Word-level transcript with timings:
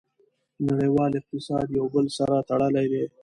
نړیوال 0.69 1.11
اقتصاد 1.19 1.67
یو 1.77 1.85
بل 1.93 2.05
سره 2.17 2.35
تړلی 2.49 2.85
دی. 2.93 3.03